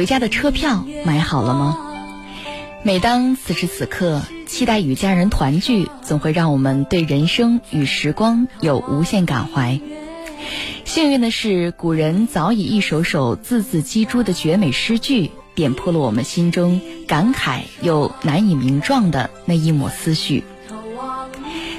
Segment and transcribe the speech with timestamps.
[0.00, 1.76] 回家的车票买好了吗？
[2.82, 9.78] 每当此时此刻，期待与家人团聚，总会让我们对人生与时光有无限感怀。
[10.86, 20.44] 幸运的是，古人早已一首首字字击珠的绝美诗句，点破了我们心中感慨又难以名状的那一抹思绪。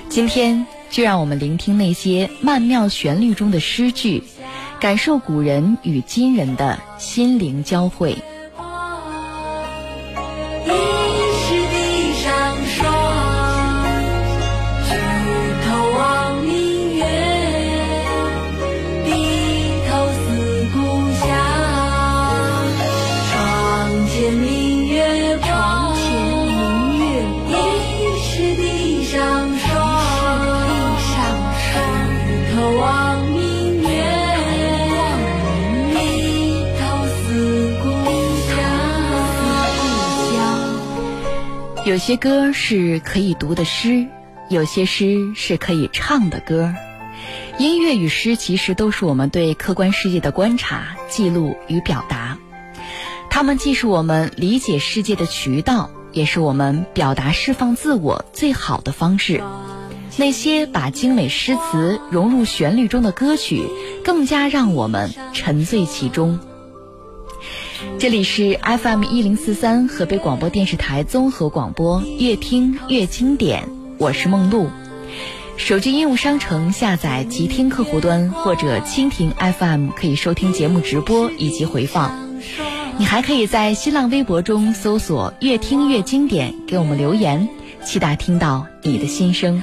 [0.09, 4.21] 今天，就让我们聆听那些曼妙旋律中的诗句，
[4.81, 8.17] 感受古人与今人的心灵交汇。
[41.91, 44.07] 有些歌是可以读的诗，
[44.47, 46.73] 有些诗是可以唱的歌。
[47.57, 52.37] 音乐与诗其实都是我们对客观世界的观察、记录与表达。
[53.29, 59.43] 它们既是我们理解世界的渠道，也是我们表达、释放自我最好的方式。
[60.15, 63.67] 那些把精美诗词融入旋律中的歌曲，
[64.05, 66.39] 更加让我们沉醉其中。
[67.99, 73.67] 这里是 FM 一零四三河北广播电视台综合广播，越听越经典。
[73.97, 74.67] 我是梦露。
[75.57, 82.11] 手机应用商城下载极听客户端或者蜻蜓 FM，可以收听节目直播以及回放。
[82.97, 87.47] 你还可以在新浪微博中搜索“越听越经典”，给我们留言，
[87.83, 89.61] 期待听到你的心声。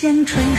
[0.00, 0.49] 江春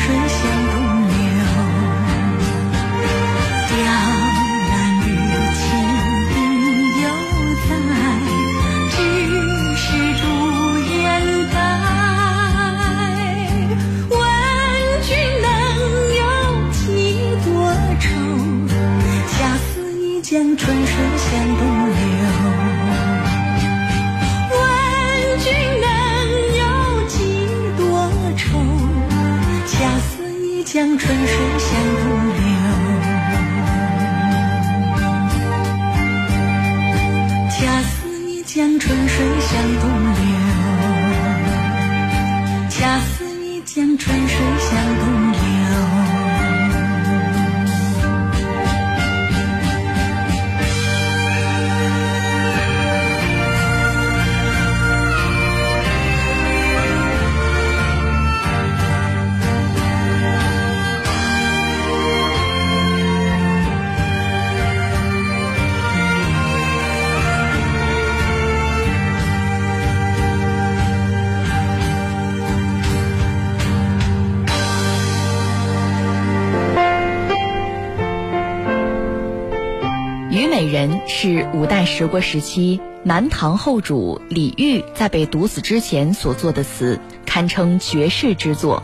[82.02, 88.82] 十国时期南唐后主李煜在被毒死之前所作的词，堪称绝世之作。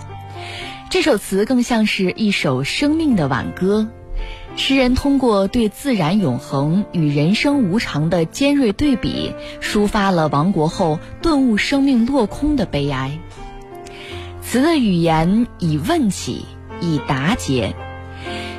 [0.91, 3.87] 这首词更像是一首生命的挽歌，
[4.55, 13.17] 诗人通过对自然永恒与人生无常的尖锐对比，抒发了亡国后顿悟生命落空的悲哀。
[14.43, 16.45] 词的语言以问起，
[16.81, 17.73] 以答结。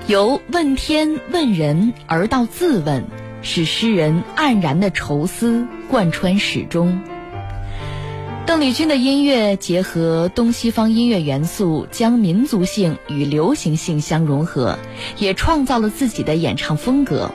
[0.08, 3.04] 由问天问人而到自问，
[3.42, 7.00] 使诗人黯然的愁思贯穿始终。
[8.46, 14.78] 邓丽君的音乐结合东西方音乐元素，将民族性与流行性相融合，
[15.18, 17.30] 也创造了自己的演唱风格。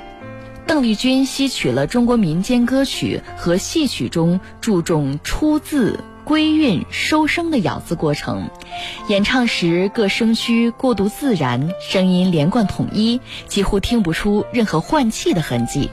[0.65, 5.99] 邓丽君吸取了中国民间歌曲和戏曲中注重出字。
[6.23, 8.49] 归韵收声的咬字过程，
[9.09, 15.89] 演唱时各声区过渡自然，声音连贯统一，几乎听不出任何换气的痕迹。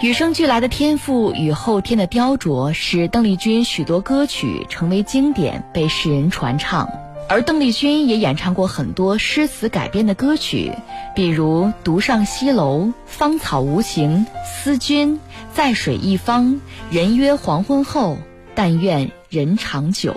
[0.00, 6.88] 与生俱来的天赋与后天的雕琢，使邓丽君许多歌曲成为经典，被世人传唱。
[7.28, 10.72] 而邓丽君也演唱过很多诗词改编的歌曲，
[11.14, 15.14] 比如《独上西楼》《芳草无情》《思君》
[15.54, 16.46] 《在水一方》
[16.90, 18.14] 《人约黄昏后》。
[18.54, 20.14] 但愿人长久。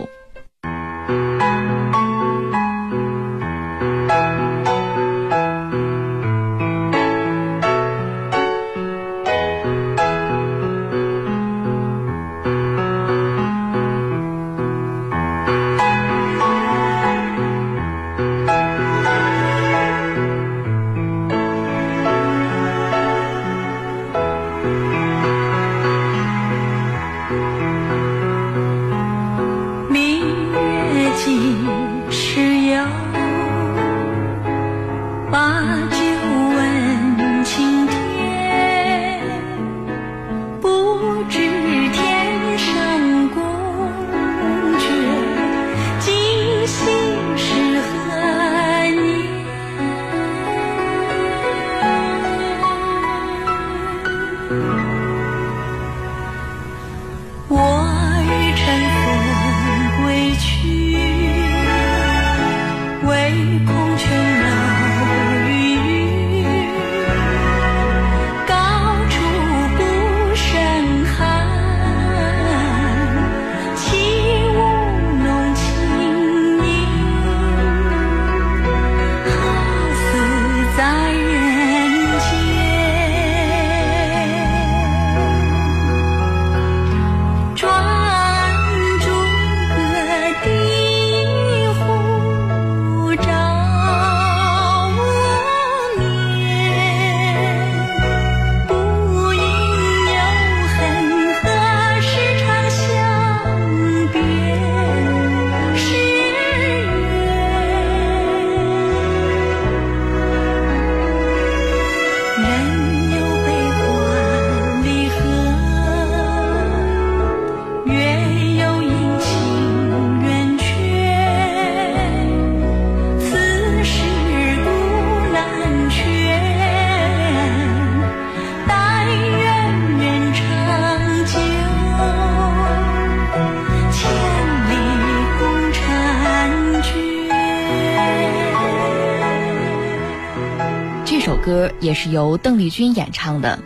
[141.94, 143.60] 是由邓丽君演唱的，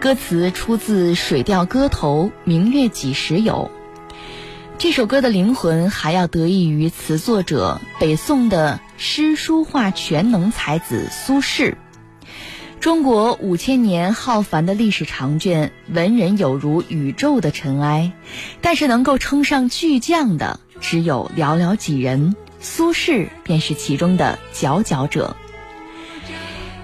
[0.00, 3.70] 歌词出自《水调歌头·明月几时有》。
[4.78, 11.74] 这首歌的灵魂还要得益于词作者北宋的诗书画全能才子苏轼。
[12.78, 18.12] 中国五千年浩繁的历史长卷，文人有如宇宙的尘埃，
[18.60, 25.34] 但是能够称上巨匠的只有寥寥几人，苏轼便是其中的佼佼者。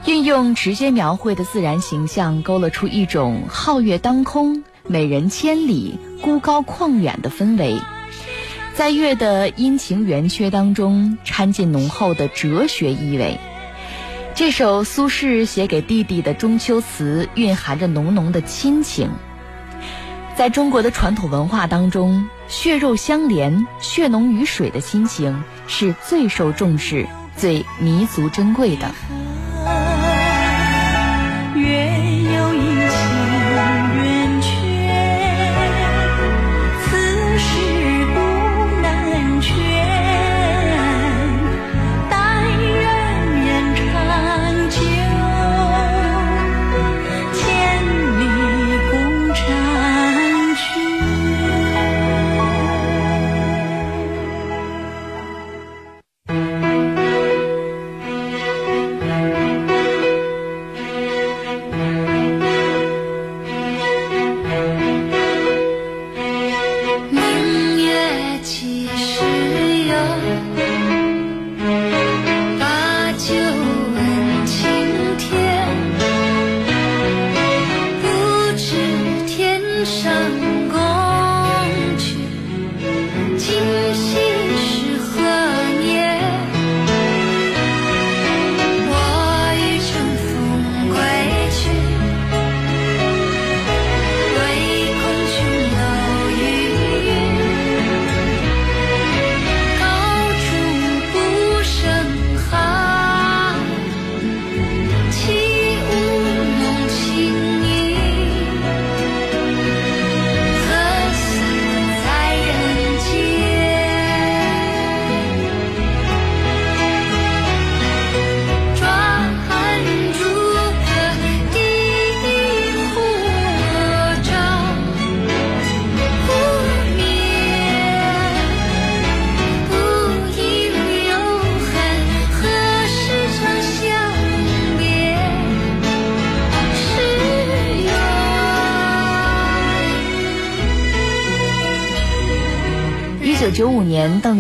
[0.07, 7.79] 运用直接描绘的自然形象，勾勒出一种皓月当空、美人千里、孤高旷远的氛围，
[8.75, 13.39] 在月的阴晴圆缺当中，掺进浓厚的哲学意味。
[14.35, 19.11] 这首苏轼写给弟弟的中秋词，蕴含着浓浓的亲情。
[20.37, 27.07] 在中国的传统文化当中，血肉相连、血浓于水的亲情是最受重视、
[27.39, 28.91] 最弥足珍贵的。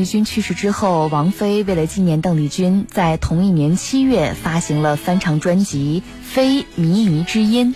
[0.05, 7.75] 君去世之后，王菲为了纪念邓丽君，在同一年七月发行了翻唱专辑《非靡靡之音》，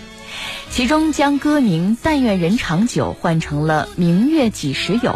[0.69, 5.11] 其中将歌名《但愿人长久》换成了《明月几时有》。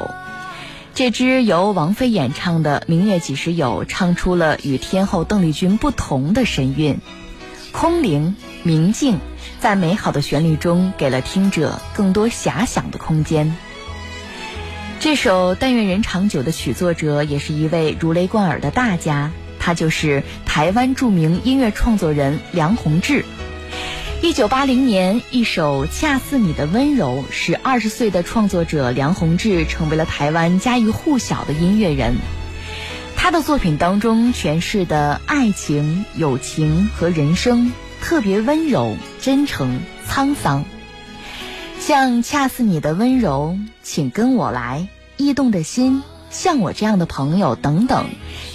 [0.96, 7.00] 这支由王菲演唱的《明月几时有》，唱出了与天后邓丽君不同的神韵，
[7.72, 9.18] 空灵明净，
[9.60, 13.56] 在美好的旋律中，给了听者更多遐想的空间。
[15.04, 23.26] 这首《但愿人长久》的曲作者也是一位如雷贯耳的大家，他就是台湾著名音乐创作人梁鸿志。
[24.22, 32.16] 一九八零年，一首《恰似你的温柔》使二十岁的创作者梁鸿志成为了台湾家喻户晓的音乐人。
[33.18, 40.64] 他的作品当中诠释的爱情、友情和人生特别温柔、真诚、沧桑。
[41.82, 44.88] 像《恰似你的温柔》，请跟我来。
[45.18, 48.06] 异动的心，像我这样的朋友等等，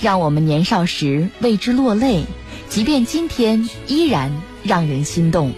[0.00, 2.24] 让我们年少时为之落泪，
[2.68, 5.52] 即便今天依然让人心动。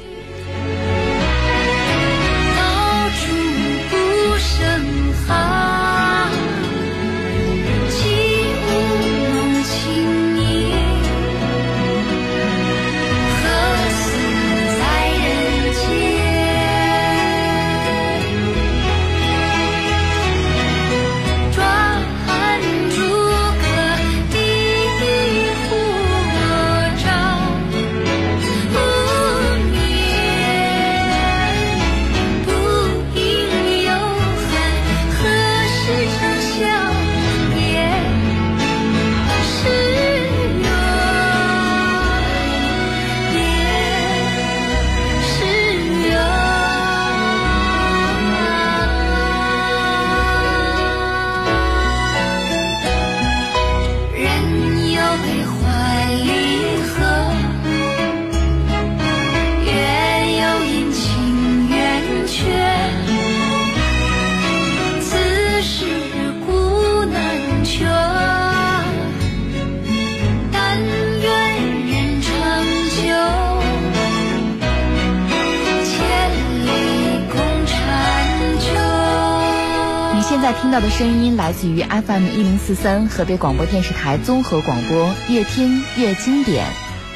[80.42, 86.66] 现在听到的声音来自于 FM 一零四三河北广播电视台综合广播，越听越经典。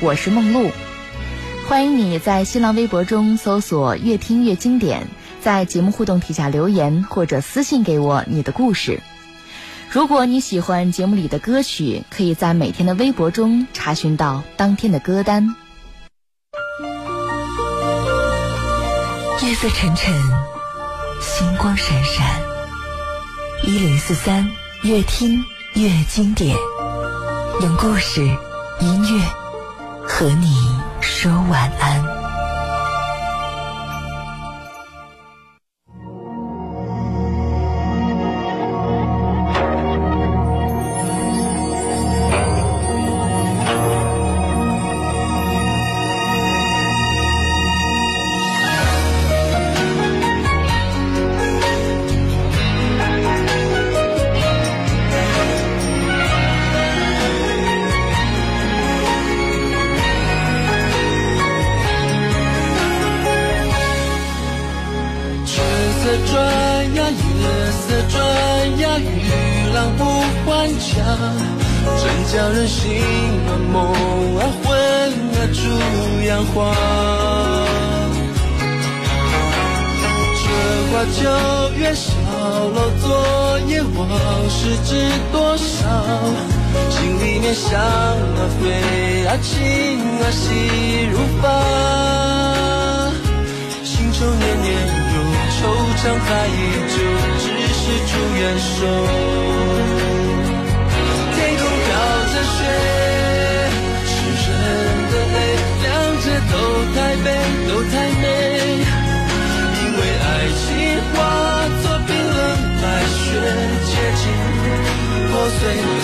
[0.03, 0.71] 我是梦露，
[1.67, 5.07] 欢迎你在新浪微博中搜索“越听越经典”，
[5.41, 9.01] 在节目互动底下留言或者私信给我你的故事。
[9.89, 15.55] 如果你喜欢节目里的歌曲，可以在每天的微博中查询到当天的歌单。
[19.41, 20.13] 夜色沉沉，
[21.23, 22.27] 星光闪闪，
[23.67, 24.47] 一零四三，
[24.83, 25.43] 越听
[25.73, 26.55] 越经典，
[27.63, 28.21] 用故事、
[28.81, 29.25] 音乐
[30.07, 30.55] 和你
[31.01, 32.04] 说晚安。
[96.27, 96.59] 在忆
[96.89, 96.97] 旧
[97.39, 98.77] 只是祝愿收
[101.35, 101.89] 天空飘
[102.33, 102.59] 着雪
[104.11, 104.47] 是人
[105.11, 105.37] 的泪
[105.83, 105.85] 两
[106.23, 106.53] 者都
[106.95, 107.27] 太悲
[107.69, 108.25] 都太美。
[109.77, 110.27] 因为爱
[110.61, 110.67] 情
[111.13, 111.15] 化
[111.83, 112.41] 作冰冷
[112.81, 113.25] 白雪
[113.85, 114.23] 结晶
[115.31, 116.04] 破碎。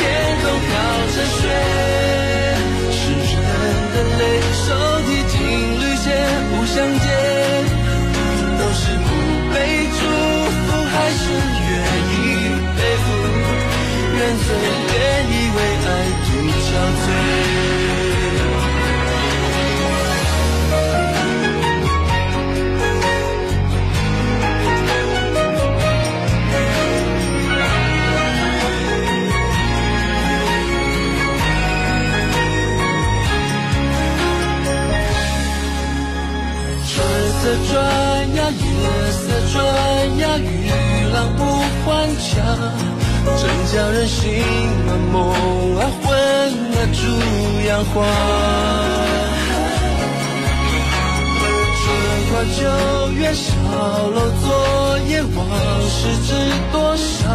[39.52, 39.56] 转
[40.18, 40.70] 呀，与
[41.12, 41.40] 浪不
[41.84, 42.36] 还家，
[43.36, 44.42] 真叫人心
[44.86, 45.16] 啊梦
[45.76, 46.98] 啊魂啊逐
[47.66, 47.96] 阳光。
[51.82, 51.84] 春
[52.30, 52.58] 花秋
[53.12, 53.48] 月，小
[54.14, 54.44] 楼昨
[55.08, 55.38] 夜往
[55.88, 56.28] 事知
[56.70, 57.28] 多少，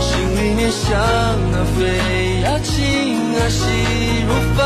[0.00, 1.78] 心里面想啊飞
[2.42, 2.74] 呀、啊，情
[3.34, 3.58] 啊喜
[4.28, 4.64] 如芳，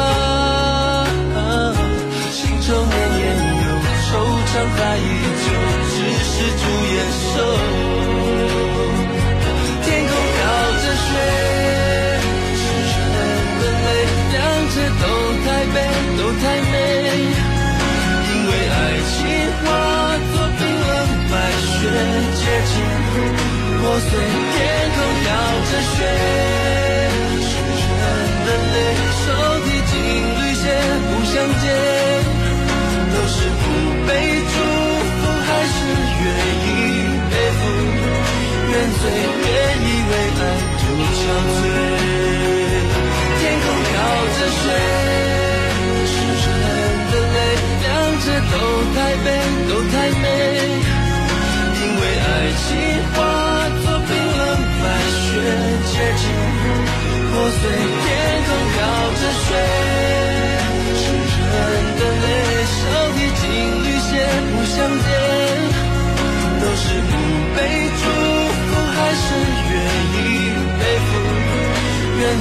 [2.30, 3.20] 心中年年
[3.64, 3.68] 有
[4.10, 4.12] 惆
[4.52, 5.00] 怅，还依
[5.46, 5.89] 旧。
[6.40, 7.89] 是主颜色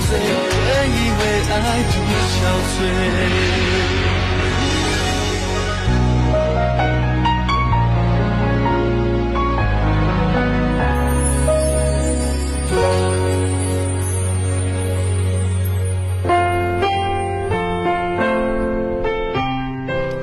[0.09, 1.93] 谁会为爱堵
[2.33, 2.77] 憔悴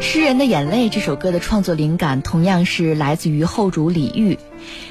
[0.01, 4.37] 诗人的眼泪这首歌的创作灵感同样是来自于后主李煜，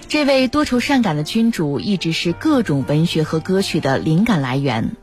[0.08, 4.96] 这位多愁善感的君主一直是各种文学和歌曲的灵感来源。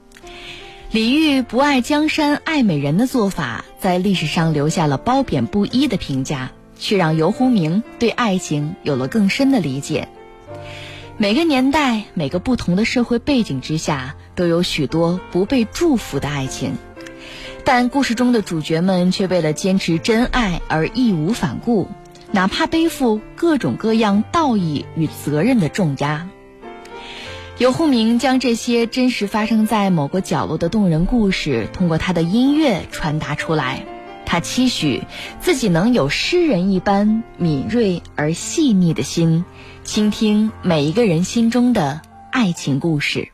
[0.90, 10.08] 李煜不爱江山爱美人的做法，在历史上留下了褒贬不一的评价，却让游鸿明对爱情有了更深的理解。
[11.18, 16.74] 每个年代、每个不同的社会背景之下，都有许多不被祝福的爱情，
[17.64, 21.88] 但故事中的主角们却为了坚持真爱而义无反顾，
[22.32, 26.28] 哪怕背负各种各样道义与责任的重压。
[27.58, 33.84] 游鸿明将这些真实发生在某个角落的动人故事，通过他的音乐传达出来。
[34.24, 35.02] 他期许
[35.40, 39.44] 自己能有诗人一般敏锐而细腻的心，
[39.84, 43.28] 倾听每一个人心中的爱情故事。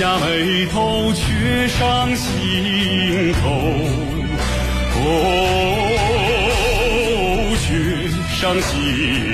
[0.00, 3.50] 下眉头，却上心头。
[4.96, 5.04] 哦，
[7.60, 9.29] 却上心。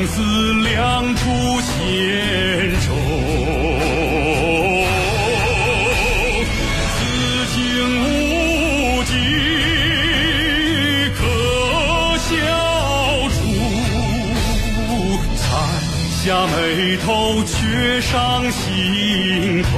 [0.00, 0.22] 相思
[0.62, 1.20] 两处
[1.60, 1.70] 闲
[2.80, 2.86] 愁，
[6.96, 6.98] 此
[7.52, 7.60] 情
[8.02, 9.12] 无计
[11.18, 11.20] 可
[12.16, 12.32] 消
[13.28, 13.38] 除，
[15.36, 15.44] 才
[16.24, 16.56] 下眉
[17.04, 18.10] 头，却上
[18.50, 19.68] 心头。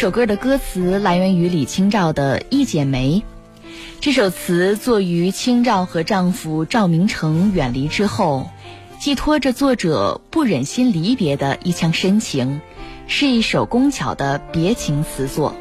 [0.00, 3.22] 首歌的歌词来源于李清照的《一剪梅》。
[4.00, 8.48] 这首词作于清照和丈夫赵明诚远离之后，
[8.98, 12.62] 寄托着作者不忍心离别的一腔深情，
[13.08, 15.54] 是一首工巧的别情词作。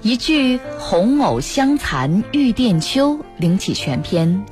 [0.00, 4.42] 一句“红藕香残玉簟秋”领起全篇，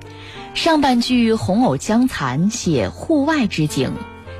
[0.55, 3.91] 上半句“红藕将残”写户外之景，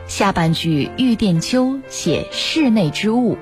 [0.07, 3.37] 下半句“玉簟秋”写室内之物，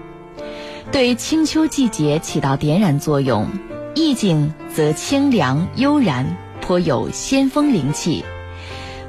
[0.90, 3.48] 对清秋季节起到点染作用。
[3.94, 8.24] 意境则清凉悠然，颇有仙风灵气。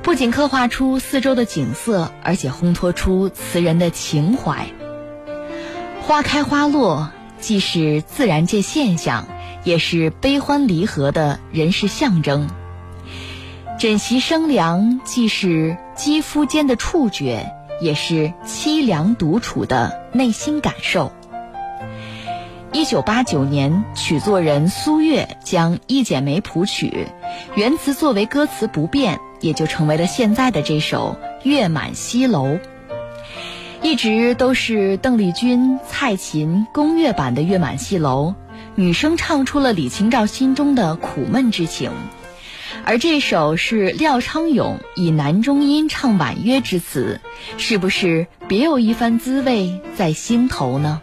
[0.01, 4.67] 不仅刻画出四周的景色，而且烘托出词人的情怀。
[6.01, 9.27] 花开花落，既是自然界现象，
[9.63, 12.49] 也是悲欢离合的人世象征。
[13.79, 21.13] 枕席生凉，既是肌肤间的触觉，也是凄凉独处的内心感受。
[22.79, 27.07] 一九八九年，曲作人苏月将《一剪梅》谱曲，
[27.53, 31.17] 原词作为歌词不变，也就成为了现在的这首
[31.49, 32.45] 《月满西楼》。
[33.81, 38.29] 一直都是邓丽君、蔡琴宫乐版的《月满西楼》，
[38.75, 41.91] 女生唱出了李清照心中的苦闷之情，
[42.85, 47.19] 而这首是廖昌永以男中音唱婉约之词，
[47.57, 51.01] 是不是别有一番滋味在心头呢？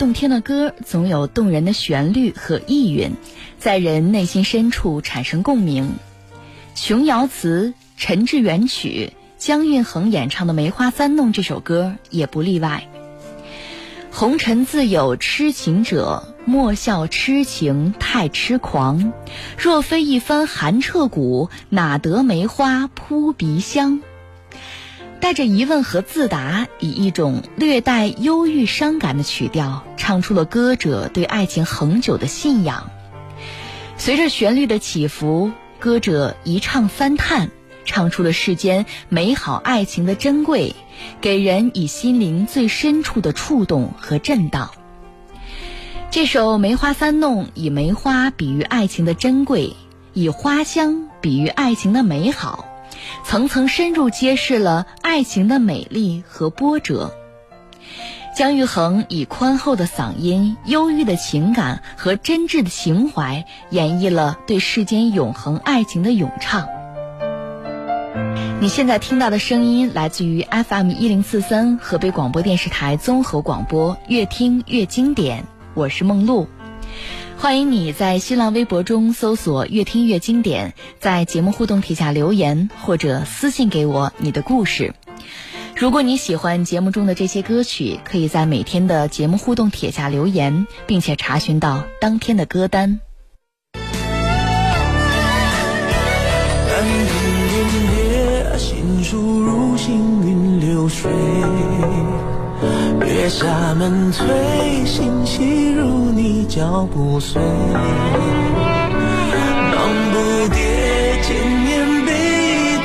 [0.00, 3.12] 动听的歌总有动人的旋律和意蕴，
[3.58, 5.92] 在人内心深处产生共鸣。
[6.74, 12.88] 琼瑶词、陈志远曲、姜运恒演唱的《梅花三弄》这首歌也不例外。
[14.10, 19.12] 红尘自有痴情者，莫笑痴情太痴狂。
[19.58, 24.00] 若非一番寒彻骨，哪得梅花扑鼻香？
[25.20, 32.90] 带着疑问和自答，以一种略带忧郁伤感的曲调，唱出了歌者对爱情恒久的信仰。
[33.98, 37.50] 随着旋律的起伏，歌者一唱三叹，
[37.84, 40.74] 唱出了世间美好爱情的珍贵，
[41.20, 44.70] 给人以心灵最深处的触动和震荡。
[46.10, 49.76] 这首《梅花三弄》以梅花比喻爱情的珍贵，
[50.14, 52.69] 以花香比喻爱情的美好。
[53.24, 57.14] 层层深入揭示了爱情的美丽和波折。
[58.36, 66.66] 姜育恒以宽厚的嗓音、忧郁的情感和真挚的情怀，演绎了对世间永恒爱情的咏唱。
[68.60, 75.44] 你现在听到的声音来自于 FM 一零四三河北广播电视台综合广播，越听越经典。
[75.74, 76.46] 我是梦露。
[77.40, 84.92] 欢迎你在新浪微博中搜索“越听越经典”，在节目互动帖下留言或者私信给我你的故事。
[85.74, 93.00] 如果你喜欢节目中的这些歌曲，可以在每天的节目互动帖下留言，并且查询到当天的歌单。
[93.72, 93.82] 淡
[96.84, 97.24] 亭
[97.96, 99.96] 林新书如行
[100.28, 101.10] 云流水。
[103.20, 104.26] 月下门推，
[104.86, 107.38] 心细如你脚步碎。
[107.42, 107.78] 忙
[110.10, 110.16] 不
[110.48, 110.56] 迭，
[111.20, 111.70] 千年
[112.06, 112.10] 悲，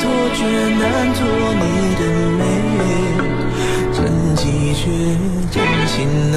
[0.01, 0.43] 托却
[0.75, 1.23] 难托
[1.55, 1.63] 你
[1.95, 2.01] 的
[2.35, 2.43] 美。
[3.93, 4.03] 真
[4.35, 4.43] 迹
[4.73, 4.83] 却
[5.51, 5.95] 真心
[6.33, 6.35] 能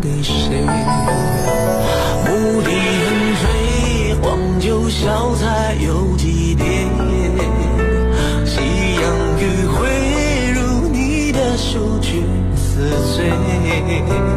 [0.00, 0.32] 给谁？
[2.24, 2.30] 牧
[2.62, 2.70] 笛
[3.02, 3.04] 横
[3.40, 3.42] 吹，
[4.22, 6.09] 黄酒小菜有
[13.92, 14.29] 我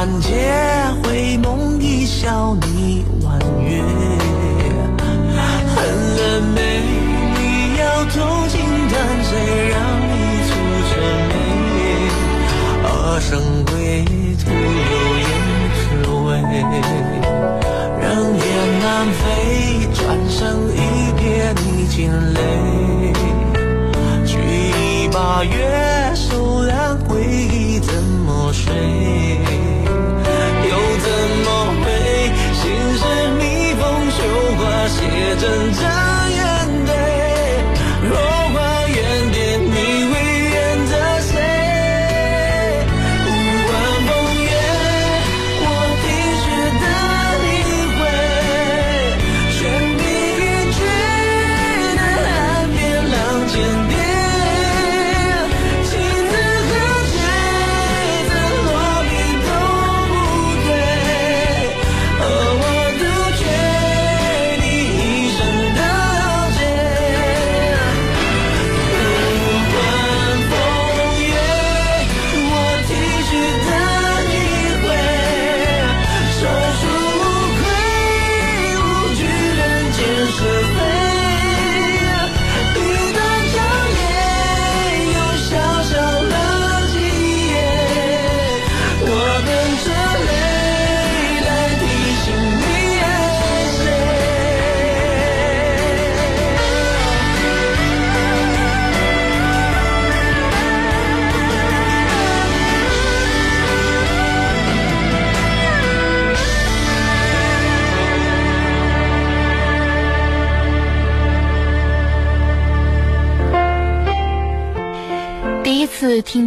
[0.00, 0.32] 石板结，
[1.02, 3.82] 回眸一笑你婉约。
[5.76, 5.76] 恨
[6.16, 6.58] 了没？
[7.36, 7.38] 你
[7.78, 8.16] 要偷
[8.48, 8.56] 情，
[8.90, 9.30] 但谁
[9.68, 9.76] 让
[10.08, 10.12] 你
[10.48, 10.50] 出
[10.88, 10.92] 这
[11.28, 11.30] 眉？
[12.82, 12.88] 二
[13.20, 13.28] 生
[13.66, 13.76] 归，
[14.42, 15.28] 徒有胭
[15.76, 15.78] 脂
[16.24, 16.28] 味。
[18.00, 18.02] 人
[18.40, 18.48] 雁
[18.80, 18.88] 南
[19.20, 19.22] 飞，
[19.92, 20.40] 转身
[20.74, 20.78] 一
[21.20, 21.22] 瞥
[21.60, 21.98] 你惊
[22.32, 22.38] 泪。
[24.24, 25.52] 取一把月，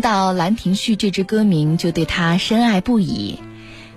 [0.04, 3.40] 到《兰亭序》这支歌名，就对他深爱不已。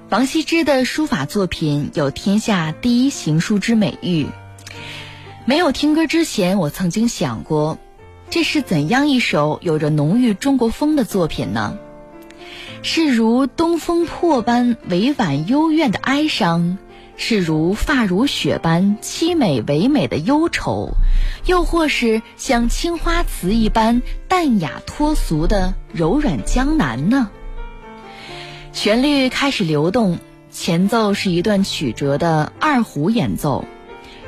[0.09, 4.29] 王羲之的书法作品有“天下第一行书”之美誉。
[5.47, 7.79] 没有听歌之前，我曾经想过，
[8.31, 11.77] 这是怎样一首有着浓郁中国风的作品呢？
[12.83, 16.79] 是如东风破般委婉幽怨的哀伤，
[17.17, 20.91] 是如发如雪般凄美唯美的忧愁，
[21.47, 27.31] 又或是像青花瓷一般淡雅脱俗的柔软江南呢？
[28.73, 30.19] 旋律开始流动，
[30.51, 33.65] 前奏是一段曲折的二胡演奏。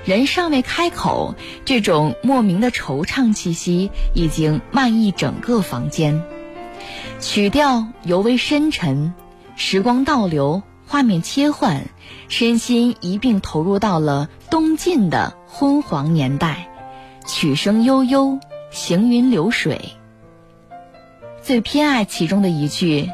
[0.05, 1.35] 人尚未开口，
[1.67, 6.23] 这种莫名的惆怅气息已经漫溢整个房间。
[7.21, 9.13] 曲调尤为深沉，
[9.55, 11.83] 时光倒流，画面切换，
[12.29, 16.69] 身心一并投入到了东晋的昏黄年代。
[17.27, 18.39] 曲声悠悠，
[18.71, 19.93] 行云流水。
[21.43, 23.11] 最偏爱其中的一句：“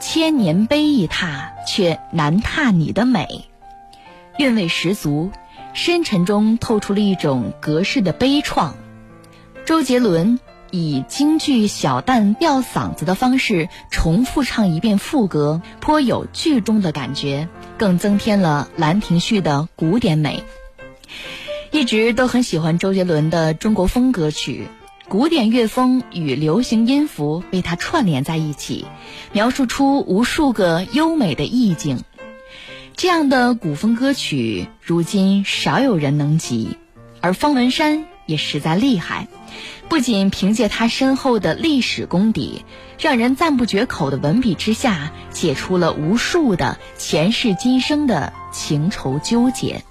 [0.00, 3.46] 千年碑一踏，却难踏你的美。”
[4.38, 5.30] 韵味十足。
[5.74, 8.72] 深沉中透出了一种格式的悲怆。
[9.64, 10.40] 周杰伦
[10.72, 20.42] 以京剧小旦吊嗓子的方式重复唱一遍副歌，颇有剧中的感觉，更增添了《兰亭序》的古典美。
[21.70, 24.66] 一直都很喜欢周杰伦的中国风歌曲，
[25.08, 28.86] 古典乐风与流行音符被他串联在一起，
[29.32, 32.02] 描述出无数个优美的意境。
[32.96, 36.76] 这样的古风歌曲，如今少有人能及，
[37.20, 39.28] 而方文山也实在厉害，
[39.88, 42.64] 不仅凭借他深厚的历史功底，
[42.98, 49.82] 让人赞不绝口的文笔之下，写出了无数的前世今生的情仇纠结。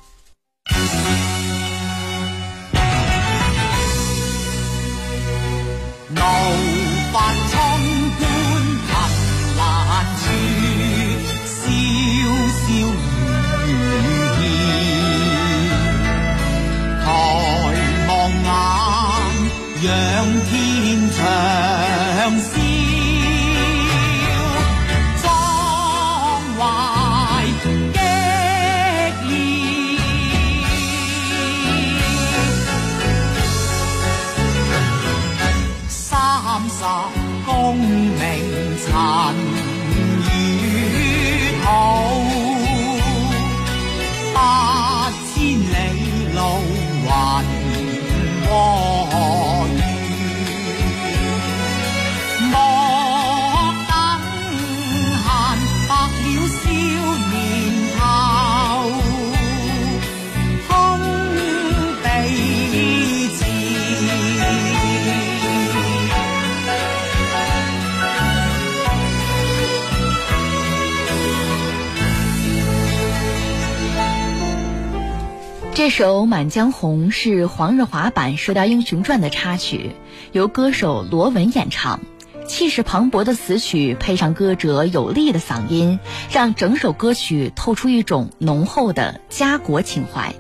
[75.98, 79.93] 首《满江红》是黄日华版《射雕英雄传》的插曲，
[80.32, 82.00] 由歌手罗文演唱。
[82.48, 90.36] 气势磅礴的词曲配上歌者有力的嗓音，让整首歌曲透出一种浓厚的家国情怀。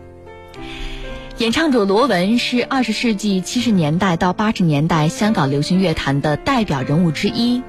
[1.39, 7.63] 演唱者罗文是二十世纪七十年代到八十年代香港流行乐坛的代表人物之一，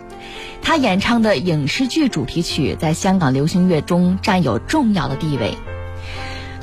[0.60, 5.54] 他演唱的影视剧主题曲在香港流行乐中占有重要的地位。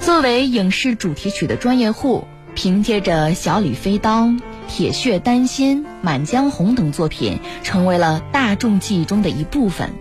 [0.05, 4.25] 作为影视主题曲的专业户，凭借着《小李飞刀》
[4.67, 9.95] 《铁血丹心》《满江红》等作品，成为了大众记忆中的一部分。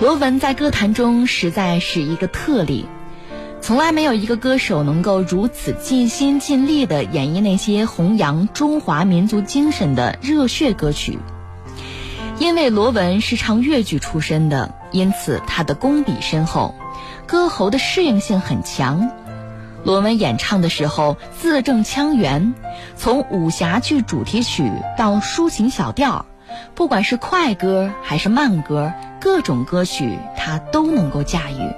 [0.00, 2.86] 罗文在歌坛中实在是一个特例，
[3.60, 11.20] 从来没有一个歌手能够如此尽心尽力地演绎那些弘扬中华民族精神的热血歌曲。
[12.40, 16.74] 因为罗文是唱粤剧出身的，因此他的功底深厚。
[17.26, 19.10] 歌喉的适应性很强，
[19.82, 22.54] 罗文演唱的时候字正腔圆，
[22.96, 26.26] 从武侠剧主题曲到抒情小调，
[26.74, 31.72] 不管是快歌还是慢歌，各种歌曲他都能够驾驭。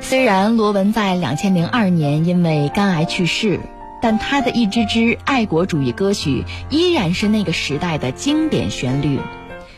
[0.00, 3.58] 虽然罗文在两千零二年因为肝癌去世，
[4.00, 9.18] 但他的一支支爱国主义歌曲依然是那个时代的经典旋律，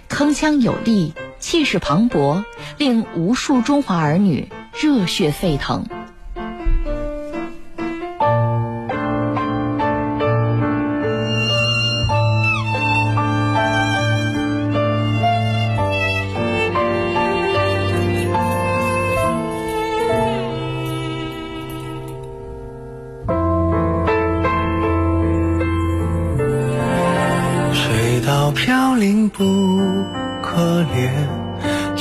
[0.08, 1.14] 铿锵有力。
[1.38, 2.44] 气势磅礴，
[2.78, 5.84] 令无数中华儿女热血沸腾。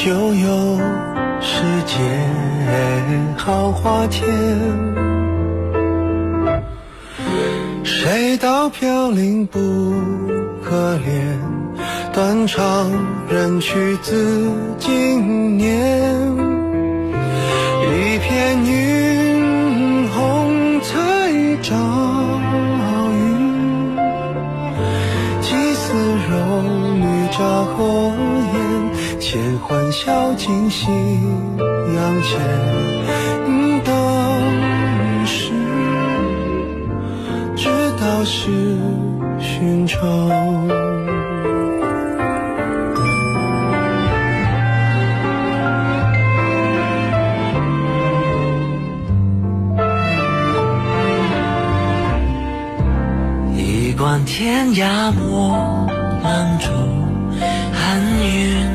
[0.06, 0.80] 悠悠
[1.42, 1.96] 世界
[3.36, 4.30] 好花天。
[7.84, 9.60] 谁道飘零不
[10.64, 11.40] 可怜，
[12.14, 12.92] 断肠
[13.32, 14.48] 人去自
[14.78, 16.14] 经年。
[17.82, 18.85] 一片云
[30.06, 30.86] 欢笑尽夕
[31.96, 32.40] 阳前。
[33.84, 35.52] 当时
[37.56, 37.68] 知
[38.00, 38.78] 道是
[39.40, 40.00] 寻常。
[53.58, 55.88] 一观天涯莫
[56.24, 56.68] 浪舟，
[57.74, 58.75] 寒云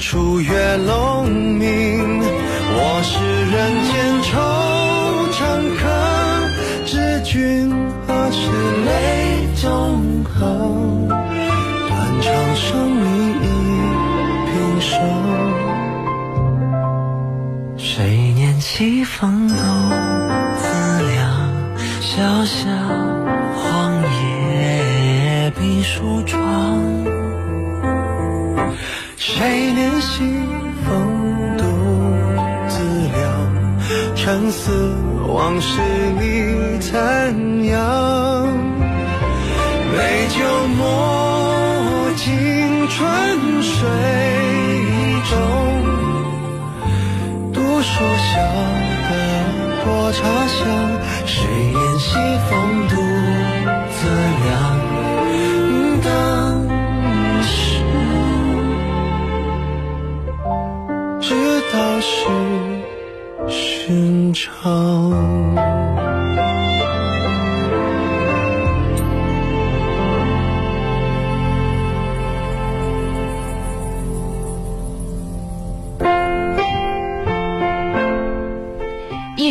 [0.00, 2.20] 处月龙明。
[2.72, 3.20] 我是
[3.52, 3.92] 人间
[4.24, 4.32] 惆
[5.36, 5.38] 怅
[5.76, 5.82] 客，
[6.86, 7.70] 知君
[8.06, 8.40] 何时
[8.86, 8.88] 泪
[9.56, 11.06] 纵横？
[11.06, 11.12] 断
[12.22, 13.06] 肠生命
[13.42, 13.46] 已
[14.46, 14.88] 平生。
[17.76, 19.54] 谁念起风斗
[20.56, 20.66] 自
[21.12, 21.20] 凉，
[22.00, 22.58] 小小
[23.54, 26.39] 黄叶闭书窗。
[29.40, 30.18] 谁念西
[30.84, 31.64] 风独
[32.68, 32.76] 自
[33.08, 34.94] 凉，沉思
[35.26, 35.80] 往事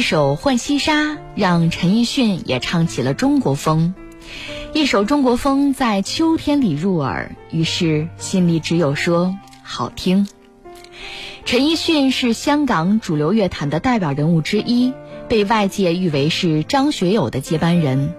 [0.09, 3.93] 首《浣溪沙》让陈奕迅也唱起了中国风。
[4.73, 10.27] 一首中国风在秋天里入耳，于是心里只有说好听。
[11.45, 14.93] 陈奕迅是香港主流乐坛的代表人物之一，
[15.27, 18.15] 被外界誉为是张学友的接班人。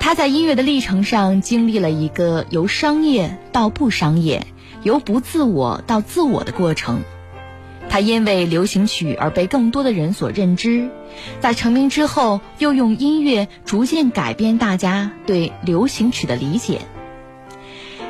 [0.00, 4.46] 他在音乐的历程上经历了一个由商业到不商业，
[4.82, 7.02] 由不自我到自我的过程。
[7.94, 10.90] 他因为流行曲而被更多的人所认知，
[11.38, 16.80] 在成名之后，又用音乐逐渐改变大家对流行曲的理解。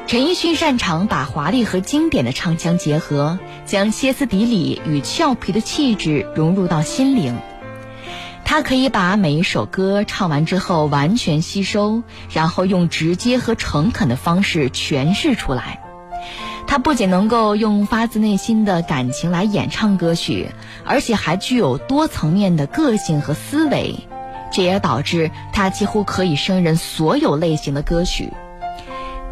[0.07, 7.37] 陈奕迅擅长把华丽和经典的唱腔结合，将歇斯底里与俏皮的气质融入到心灵。
[8.43, 15.84] 他可以把每一首歌唱完之后完全吸收，然后用直接和诚恳的方式诠释出来。
[16.75, 20.49] 他不仅能够用发自内心的感情来演唱歌曲，
[20.85, 23.95] 而且还具有多层面的个性和思维，
[24.51, 28.33] 这也导致他几乎可以胜任所有类型的歌曲，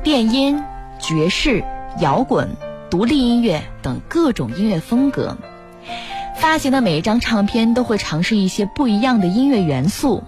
[0.05, 0.63] 电音、
[1.01, 1.65] 爵士、
[1.99, 2.51] 摇滚、
[2.89, 5.37] 独立音乐等各种音乐风格。
[6.37, 10.23] 发行的每一张唱片都会尝试一些不一样的音乐元素，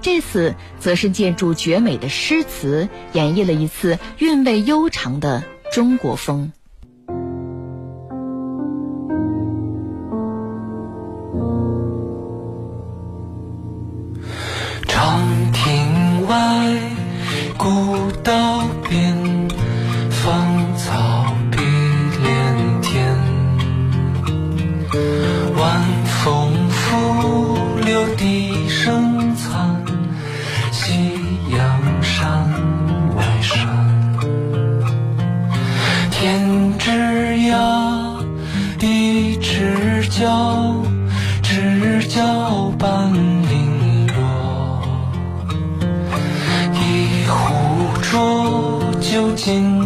[0.00, 6.52] 这次则是借助绝美的诗词，演绎了一次韵味悠长的中国风。
[14.86, 15.20] 长
[15.52, 16.36] 亭外，
[17.58, 17.66] 古
[18.22, 19.23] 道边，
[49.14, 49.83] 酒尽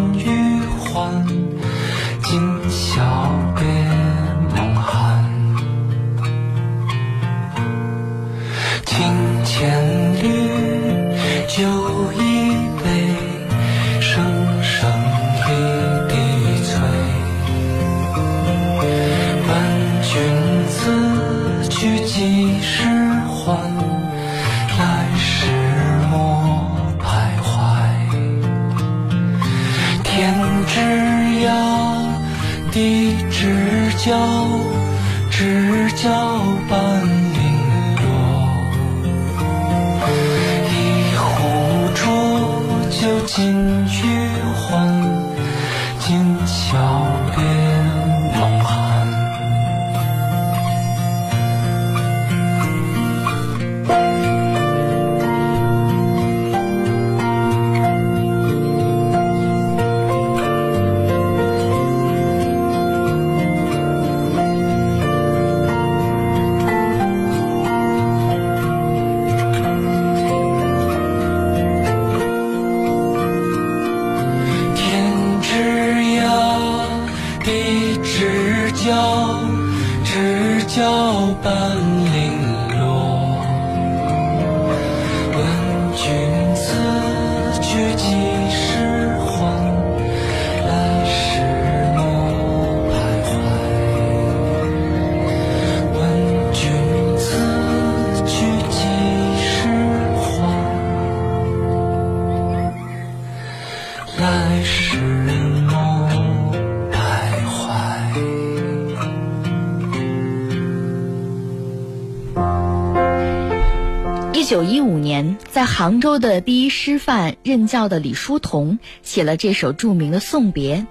[114.39, 120.76] 一九一五年，在杭州的第一师范任教的李叔同写了这首著名的《送别》。《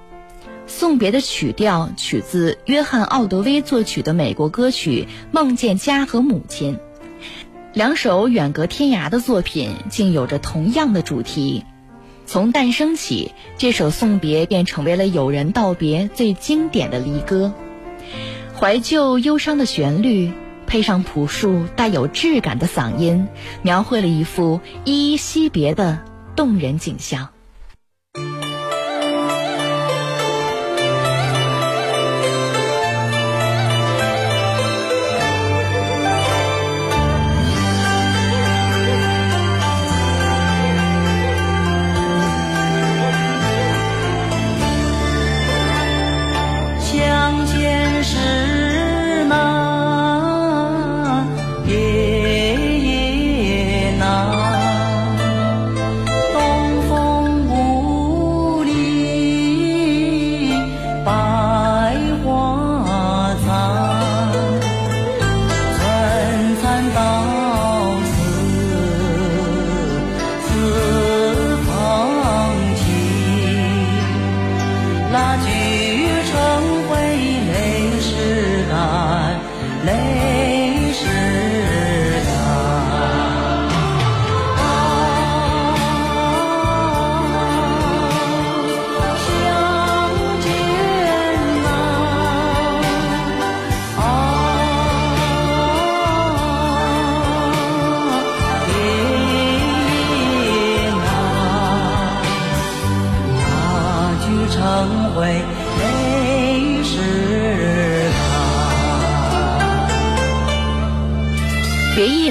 [0.68, 6.76] 送别》的曲调取自约翰·奥德威作曲的美国歌曲《梦见家和母亲》。
[7.72, 11.64] 两首远隔天涯的作品竟有着同样的主题。
[12.26, 17.54] 从诞生起，这首《送别》便成为了友人道别最经典的离歌。
[18.60, 20.34] 怀旧忧伤的旋律，
[20.68, 23.28] 配上朴树带有质感的嗓音，
[23.63, 26.03] 描绘了一幅依依惜别的
[26.36, 27.30] 动人景象。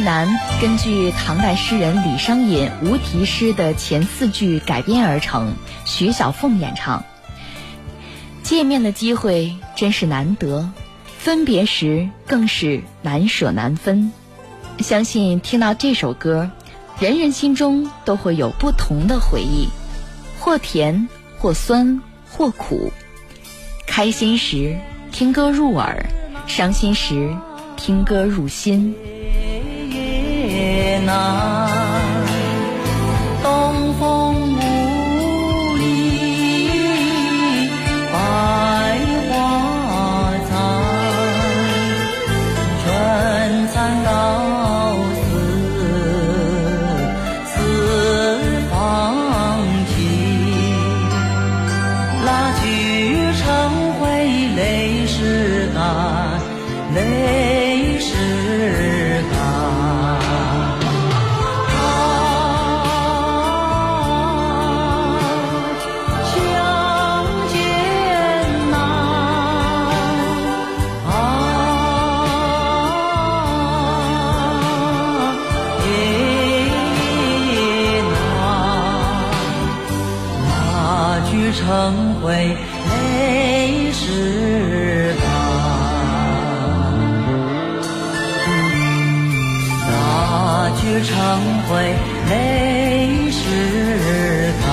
[0.07, 0.29] 别亦难
[0.61, 5.53] 根据唐代诗人李商隐无题诗的前四句改编而成，
[5.85, 7.05] 徐小凤演唱。
[8.45, 10.71] 见面的机会真是难得，
[11.19, 14.13] 分别时更是难舍难分。
[14.79, 16.49] 相信听到这首歌，
[17.01, 19.67] 人人心中都会有不同的回忆，
[20.39, 22.01] 或甜，或酸，
[22.31, 22.93] 或苦。
[23.89, 24.79] 开心时
[25.11, 26.07] 听歌入耳，
[26.47, 27.35] 伤心时
[27.77, 28.95] 听歌入心。
[30.97, 31.86] 也难，
[90.87, 91.19] 聚成
[91.69, 91.97] 灰，
[92.31, 94.69] 泪始干。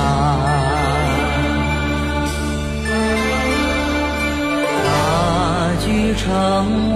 [4.85, 6.92] 大聚成。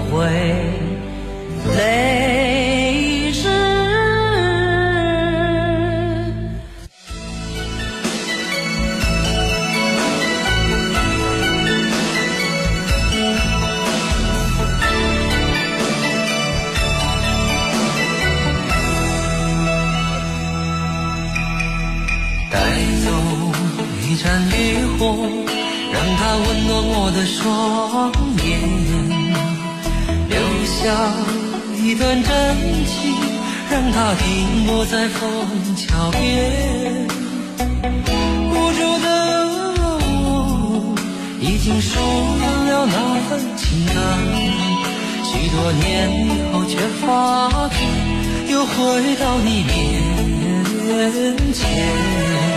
[27.38, 28.12] 双
[28.44, 28.50] 眼，
[30.28, 30.36] 留
[30.66, 30.76] 下
[31.76, 32.30] 一段真
[32.86, 33.14] 情，
[33.70, 35.22] 让它停泊在枫
[35.76, 37.08] 桥边。
[38.50, 39.08] 无助的
[40.26, 40.96] 我，
[41.40, 42.00] 已经疏
[42.40, 42.98] 远了那
[43.30, 43.96] 份情感，
[45.24, 45.86] 许多年
[46.26, 47.06] 以后却发
[47.70, 47.78] 觉，
[48.52, 49.74] 又回到你面
[51.54, 52.57] 前。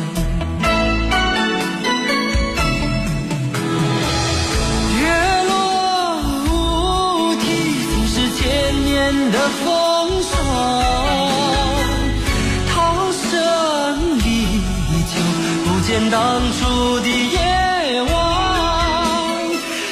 [16.11, 18.11] 当初的夜晚。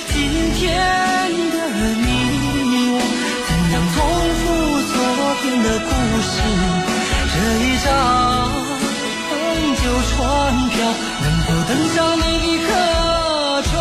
[0.09, 0.17] 今
[0.53, 0.67] 天
[1.49, 1.55] 的
[1.95, 2.07] 你
[2.91, 2.99] 我，
[3.47, 3.97] 怎样重
[4.35, 4.43] 复
[4.91, 4.93] 昨
[5.41, 5.87] 天的故
[6.21, 6.31] 事？
[7.31, 7.87] 这一张
[9.77, 10.19] 旧船
[10.67, 10.77] 票，
[11.21, 12.69] 能否登上另一颗
[13.63, 13.71] 船？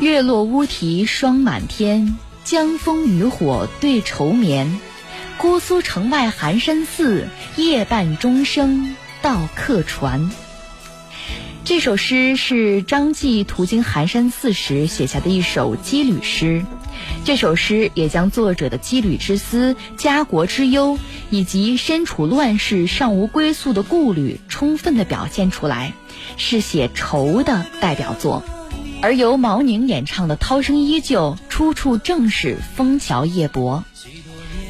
[0.00, 4.80] 月落乌啼霜满天，江枫渔火对愁眠。
[5.38, 10.32] 姑苏城外寒山寺，夜半钟声到客船。
[11.64, 16.64] 这首诗是张继途经寒山寺时写下的一首羁旅诗。
[17.24, 20.98] 这首诗也将作者的羁旅之思、家国之忧，
[21.30, 25.92] 以及身处乱世尚无归宿的顾虑，充分的表现出来，
[26.36, 28.42] 是写愁的代表作。
[29.00, 33.84] 而由毛宁演唱的《涛声依旧》，出处正是《枫桥夜泊》。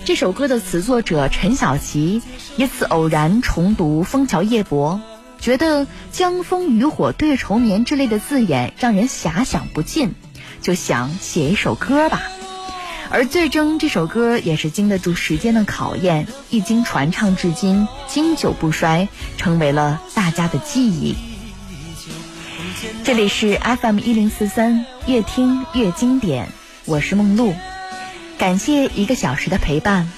[0.08, 2.22] 这首歌的词作者陈小琪
[2.56, 5.02] 一次偶然重读《枫桥夜泊》，
[5.44, 10.14] 觉得“江枫渔火对愁眠”之类的字眼让人遐想不尽，
[10.62, 12.22] 就想写一首歌吧。
[13.10, 21.16] 而最终这首歌也是经得住时间的考验，一经传唱至今，经久不衰，成为了大家的记忆。
[23.04, 26.48] 这里是 FM 一零四三，越听越经典，
[26.86, 27.52] 我是梦露，
[28.38, 30.08] 感谢一个小时的陪伴，